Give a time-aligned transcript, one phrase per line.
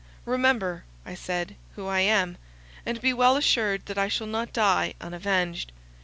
[0.25, 2.37] "Remember," I said, "who I am;
[2.87, 5.71] and be well assured that I shall not die unavenged.